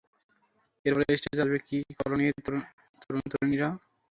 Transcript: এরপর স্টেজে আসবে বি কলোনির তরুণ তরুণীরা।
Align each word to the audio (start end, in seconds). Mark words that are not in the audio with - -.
এরপর 0.85 1.01
স্টেজে 1.19 1.43
আসবে 1.43 1.57
বি 1.59 1.97
কলোনির 1.99 2.33
তরুণ 2.45 2.61
তরুণীরা। 3.31 3.69